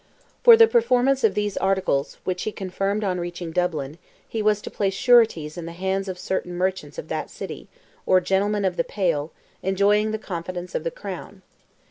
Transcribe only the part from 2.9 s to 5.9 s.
on reaching Dublin, he was to place sureties in the